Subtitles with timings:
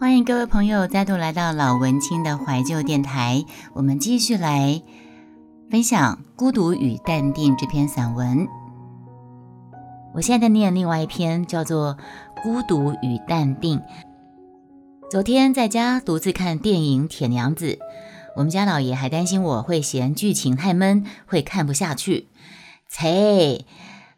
[0.00, 4.80] 欢迎各位朋友再度来到老文青的怀旧电台，我们继续来
[5.70, 8.48] 分享《孤独与淡定》这篇散文。
[10.14, 11.98] 我现在在念另外一篇，叫做
[12.42, 13.78] 《孤独与淡定》。
[15.10, 17.72] 昨天在家独自看电影《铁娘子》，
[18.36, 22.28] 我们家老爷还担心我会嫌剧情太闷，会看不下去。
[22.88, 23.66] 切，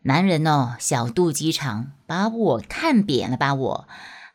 [0.03, 3.89] 男人哦，小肚鸡肠，把我看扁了吧我。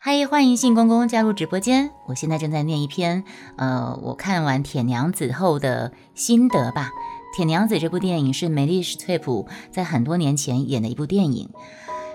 [0.10, 1.92] 嗨，欢迎信公公加入直播间。
[2.06, 3.26] 我现在正在念一篇，
[3.58, 6.92] 呃，我看完《铁娘子》后的心得吧。
[7.36, 11.50] 《铁娘子》这部电影是梅丽史翠普在很多年前演的一部电影。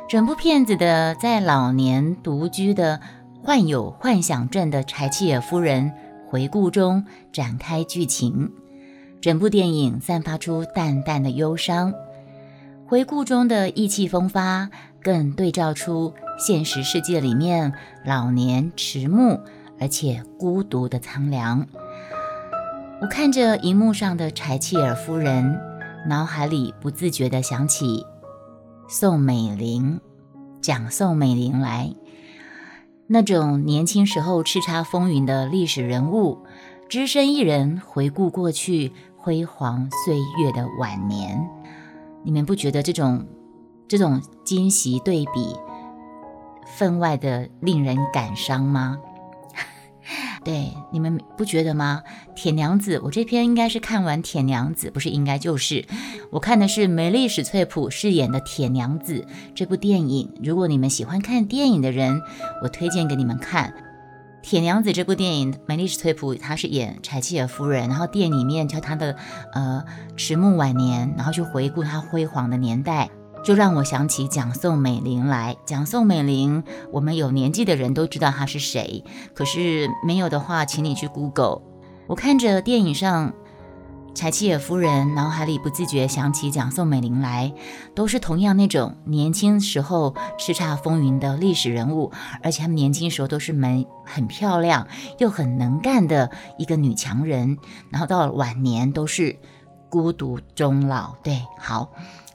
[0.08, 2.98] 整部片子的在老年独居的
[3.42, 5.92] 患有幻想症的柴契尔夫人
[6.30, 8.50] 回顾中展开剧情。
[9.20, 11.92] 整部电影散发出淡淡的忧伤，
[12.86, 14.70] 回顾中的意气风发
[15.02, 16.14] 更对照出。
[16.38, 17.72] 现实世界里面，
[18.04, 19.40] 老年迟暮
[19.78, 21.66] 而且孤独的苍凉。
[23.00, 25.60] 我看着荧幕上的柴契尔夫人，
[26.08, 28.06] 脑海里不自觉地想起
[28.88, 30.00] 宋美龄，
[30.60, 31.94] 讲宋美龄来，
[33.06, 36.38] 那种年轻时候叱咤风云的历史人物，
[36.88, 41.48] 只身一人回顾过去辉煌岁月的晚年。
[42.24, 43.26] 你们不觉得这种
[43.88, 45.56] 这种惊喜对比？
[46.66, 48.98] 分外的令人感伤吗？
[50.44, 52.02] 对，你们不觉得吗？
[52.34, 55.86] 铁娘子，我这篇应该是看完铁娘子，不是应该就是，
[56.30, 59.24] 我看的是梅丽史翠普饰演的铁娘子
[59.54, 60.34] 这部电影。
[60.42, 62.20] 如果你们喜欢看电影的人，
[62.62, 63.72] 我推荐给你们看
[64.42, 65.54] 铁娘子这部电影。
[65.66, 69.14] 梅丽史翠普她是演柴契尔夫人，然后电影里面叫她的
[69.52, 69.84] 呃
[70.16, 73.08] 迟暮晚年，然后去回顾她辉煌的年代。
[73.42, 75.56] 就让我想起蒋宋美龄来。
[75.66, 76.62] 蒋宋美龄，
[76.92, 79.04] 我们有年纪的人都知道她是谁，
[79.34, 81.62] 可是没有的话，请你去 Google。
[82.06, 83.32] 我看着电影上
[84.14, 87.52] 柴契尔夫人，脑海里不自觉想起蒋宋美龄来，
[87.94, 92.12] 都是同样那种年轻时候叱咤风云的历史人物，
[92.42, 94.86] 而且他们年轻时候都是美、很漂亮
[95.18, 97.56] 又很能干的一个女强人，
[97.90, 99.38] 然后到了晚年都是
[99.88, 101.14] 孤独终老。
[101.22, 101.90] 对，好。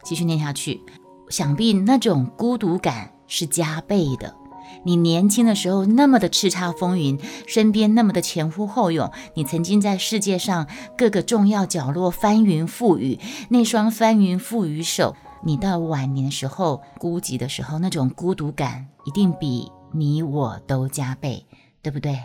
[0.07, 0.79] 继续念下去，
[1.27, 4.33] 想必那种孤独感是加倍的。
[4.85, 10.65] 你年轻的时候那么的叱咤风云，身边那么的前呼后拥，你曾经在世界上
[10.97, 13.19] 各个重要角落翻云覆雨，
[13.49, 15.13] 那双翻云覆雨手，
[15.43, 21.45] 你到晚年的时候孤寂的时候，那种孤独感一定比你我都加倍，
[21.81, 22.17] 对不对？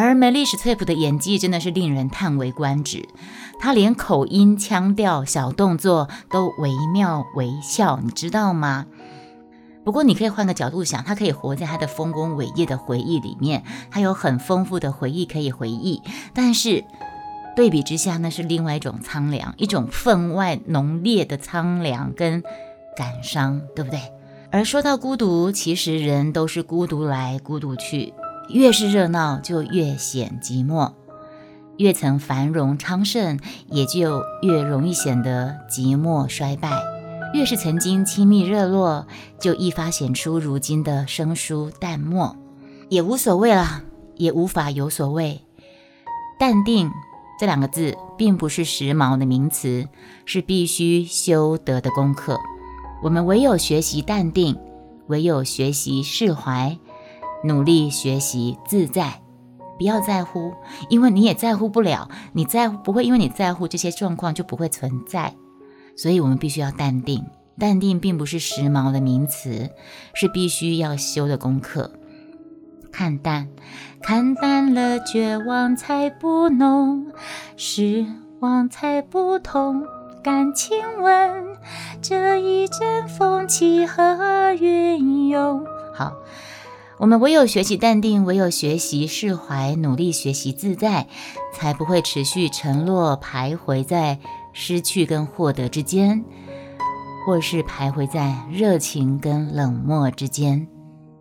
[0.00, 3.08] 而梅丽史翠普的演技真的是令人叹为观止，
[3.58, 8.86] 她连口音、腔调、小动作都惟妙惟肖，你知道吗？
[9.82, 16.00] 不过你可以换个角度想，她可以活在她的丰功伟业的回忆里面，她有很丰富的回忆可以回忆。
[16.32, 16.84] 但是
[17.56, 22.44] 对比之下，那是另外一种苍凉，一种分外浓烈的苍凉跟
[22.96, 23.98] 感伤，对不对？
[24.52, 28.14] 而说到孤独，其实人都是孤独来，孤独去。
[28.48, 30.92] 越是热闹，就越显寂寞；
[31.76, 33.38] 越曾繁荣昌盛，
[33.68, 36.70] 也就越容易显得寂寞衰败。
[37.34, 39.06] 越是曾经亲密热络，
[39.38, 42.34] 就愈发显出如今的生疏淡漠。
[42.88, 43.82] 也无所谓了，
[44.16, 45.42] 也无法有所谓。
[46.38, 46.90] 淡定
[47.38, 49.86] 这两个字，并不是时髦的名词，
[50.24, 52.38] 是必须修得的功课。
[53.02, 54.56] 我们唯有学习淡定，
[55.08, 56.78] 唯有学习释怀。
[57.44, 59.20] 努力学习自在，
[59.78, 60.52] 不要在乎，
[60.88, 62.08] 因为你也在乎不了。
[62.32, 65.34] 你在乎不会，因为你在乎这些状况就不会存在。
[65.96, 67.24] 所以，我们必须要淡定。
[67.58, 69.70] 淡定并不是时髦的名词，
[70.14, 71.90] 是必须要修的功课。
[72.92, 73.48] 看淡，
[74.00, 77.06] 看淡了，绝望才不浓，
[77.56, 78.06] 失
[78.40, 79.82] 望才不痛。
[80.22, 81.46] 感情问，
[82.00, 85.64] 这一阵风起和云涌？
[85.94, 86.12] 好。
[86.98, 91.06] 我们唯有学习淡定，唯有学习释怀，努力学习自在，
[91.54, 94.18] 才不会持续沉落，徘徊在
[94.52, 96.24] 失去跟获得之间，
[97.24, 100.66] 或是徘徊在热情跟冷漠之间。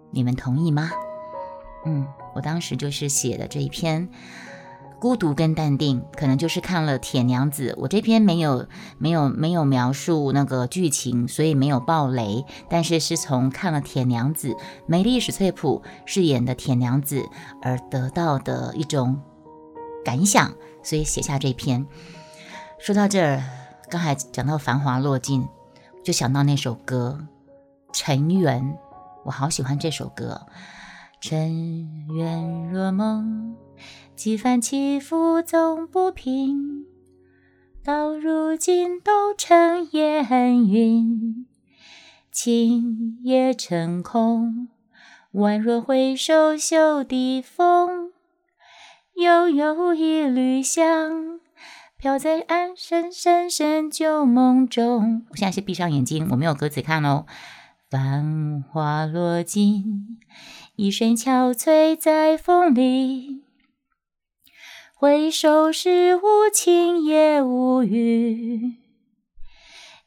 [0.10, 0.90] 你们同意吗？
[1.86, 4.10] 嗯，我当时就是写的这一篇。
[5.00, 7.72] 孤独跟淡定，可能就是看了《铁娘子》。
[7.78, 8.68] 我这篇没有
[8.98, 12.46] 没有没有描述那个剧情，所以没有爆雷。
[12.70, 14.50] 但是是从看了《铁娘子》，
[14.88, 17.24] 梅丽史翠普饰演的铁娘子
[17.62, 19.22] 而得到的一种
[20.04, 21.86] 感想，所以写下这篇。
[22.80, 23.44] 说到这儿，
[23.90, 25.48] 刚才讲到繁华落尽，
[26.04, 27.20] 就想到那首歌
[27.94, 28.64] 《尘缘》，
[29.26, 30.42] 我好喜欢这首歌。
[31.20, 33.56] 尘缘若梦，
[34.16, 36.86] 几番起伏总不平。
[37.84, 41.46] 到如今都成烟云，
[42.32, 44.68] 情也成空。
[45.34, 48.12] 宛若回首袖底风，
[49.16, 51.40] 悠悠一缕香。
[51.98, 55.26] 飘在安深深深旧梦中。
[55.30, 57.26] 我现在是闭上眼睛，我没有歌词看哦。
[57.90, 60.20] 繁花落尽，
[60.76, 63.37] 一身憔悴在风里。
[65.00, 68.78] 回首时无情也无语，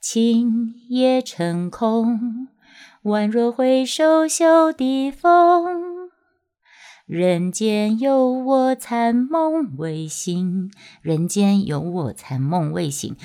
[0.00, 2.48] 情也成空，
[3.04, 6.10] 宛若回首袖底风。
[7.06, 10.72] 人间有我残梦未醒，
[11.02, 13.16] 人间有我残梦未醒。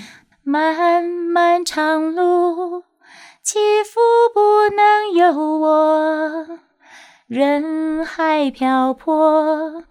[0.43, 2.83] 漫漫长路，
[3.41, 3.99] 起伏
[4.31, 6.59] 不能由我。
[7.25, 9.83] 人海漂泊，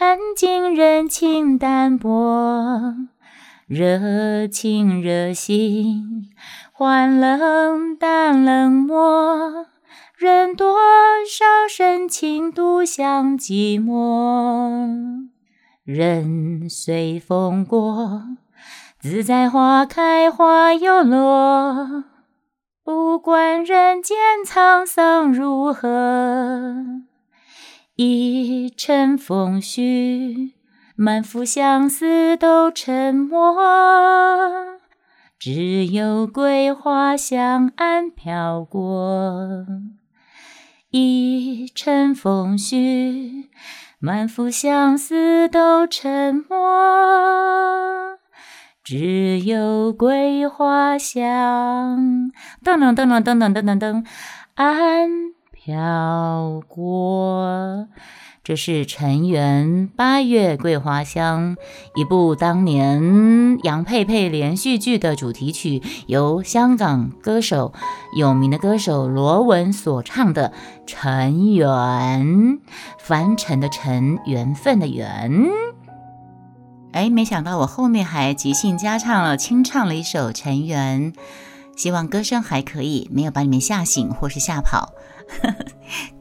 [0.00, 2.94] 看尽人情淡薄。
[3.66, 6.30] 热情热心，
[6.70, 9.66] 换冷淡冷漠。
[10.16, 10.76] 人多
[11.28, 15.30] 少深情独向寂寞，
[15.82, 18.22] 人随风过，
[19.00, 22.04] 自在花开花又落。
[22.84, 24.16] 不管人间
[24.46, 26.84] 沧桑如何，
[27.96, 28.47] 一
[28.78, 30.52] 尘风絮，
[30.94, 33.56] 满腹相思都沉默。
[35.36, 39.66] 只有桂花香暗飘过。
[40.90, 43.46] 一尘风絮，
[43.98, 48.16] 满腹相思都沉默，
[48.84, 52.30] 只有桂花香
[52.64, 54.06] 噔噔噔噔噔噔噔噔噔，
[54.54, 55.10] 岸
[55.50, 57.77] 飘过。
[58.48, 61.54] 这是陈圆《八月桂花香》，
[61.94, 67.74] 一部当年杨佩佩连续剧的主题曲，由香港歌手
[68.16, 70.54] 有名的歌手罗文所唱的。
[70.86, 72.58] 陈圆，
[72.98, 75.30] 凡尘的尘，缘分的缘。
[76.92, 81.12] 哎，没想到我后面还即兴加唱了，清唱了一首《陈圆》，
[81.76, 84.94] 希望歌声还可以，没有把你们吓醒或是吓跑。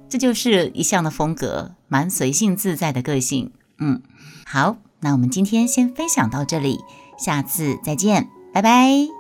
[0.09, 3.51] 这就是一向的风格，蛮随性自在的个性。
[3.79, 4.01] 嗯，
[4.45, 6.79] 好，那我们今天先分享到这里，
[7.17, 9.16] 下次再见，拜拜。